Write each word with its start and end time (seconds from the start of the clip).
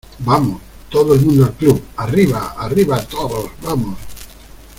¡vamos!¡ 0.25 0.59
todo 0.89 1.13
el 1.13 1.21
mundo 1.23 1.45
al 1.45 1.53
club!¡ 1.53 1.79
arriba, 1.95 2.55
arriba 2.57 2.99
todos, 3.05 3.51
vamos! 3.61 3.99